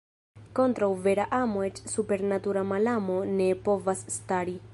[0.59, 4.63] Kontraŭ vera amo eĉ supernatura malamo ne povas stari.